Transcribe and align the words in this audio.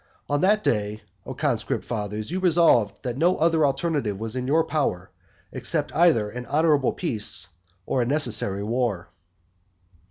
And 0.27 0.33
on 0.37 0.41
that 0.41 0.63
day, 0.63 0.99
O 1.27 1.35
conscript 1.35 1.85
fathers, 1.85 2.31
you 2.31 2.39
resolved 2.39 3.03
that 3.03 3.19
no 3.19 3.37
other 3.37 3.63
alternative 3.63 4.19
was 4.19 4.35
in 4.35 4.47
your 4.47 4.63
power, 4.63 5.11
except 5.51 5.95
either 5.95 6.27
an 6.27 6.47
honourable 6.47 6.93
peace, 6.93 7.49
or 7.85 8.01
a 8.01 8.05
necessary 8.07 8.63
war. 8.63 9.09